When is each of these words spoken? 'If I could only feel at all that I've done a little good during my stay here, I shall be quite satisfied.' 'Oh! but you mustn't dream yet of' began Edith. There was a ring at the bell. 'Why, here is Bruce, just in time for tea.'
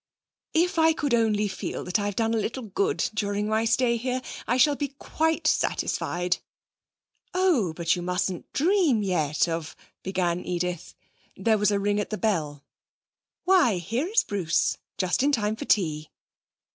'If 0.55 0.79
I 0.79 0.93
could 0.93 1.13
only 1.13 1.47
feel 1.47 1.75
at 1.81 1.81
all 1.81 1.83
that 1.83 1.99
I've 1.99 2.15
done 2.15 2.33
a 2.33 2.37
little 2.37 2.63
good 2.63 3.07
during 3.13 3.47
my 3.47 3.65
stay 3.65 3.97
here, 3.97 4.23
I 4.47 4.57
shall 4.57 4.75
be 4.75 4.95
quite 4.97 5.45
satisfied.' 5.45 6.37
'Oh! 7.35 7.73
but 7.73 7.95
you 7.95 8.01
mustn't 8.01 8.51
dream 8.51 9.03
yet 9.03 9.47
of' 9.47 9.75
began 10.01 10.43
Edith. 10.43 10.95
There 11.37 11.59
was 11.59 11.69
a 11.69 11.77
ring 11.77 11.99
at 11.99 12.09
the 12.09 12.17
bell. 12.17 12.63
'Why, 13.43 13.75
here 13.77 14.07
is 14.07 14.23
Bruce, 14.23 14.79
just 14.97 15.21
in 15.21 15.31
time 15.31 15.55
for 15.55 15.65
tea.' 15.65 16.09